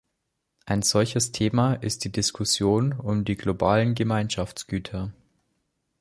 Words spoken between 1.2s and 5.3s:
Thema ist die Diskussion um die globalen Gemeinschaftsgüter.